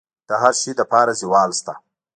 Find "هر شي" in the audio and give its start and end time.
0.41-0.71